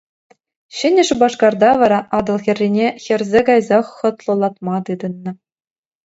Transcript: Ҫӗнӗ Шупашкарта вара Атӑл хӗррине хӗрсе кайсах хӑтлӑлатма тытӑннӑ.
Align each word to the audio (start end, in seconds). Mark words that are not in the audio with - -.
Ҫӗнӗ 0.75 1.03
Шупашкарта 1.09 1.67
вара 1.83 1.99
Атӑл 2.19 2.37
хӗррине 2.47 2.87
хӗрсе 3.03 3.41
кайсах 3.49 3.85
хӑтлӑлатма 3.99 4.77
тытӑннӑ. 4.87 5.31